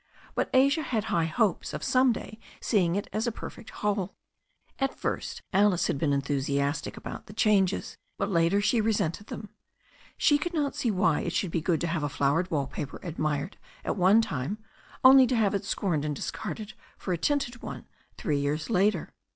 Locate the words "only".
15.03-15.27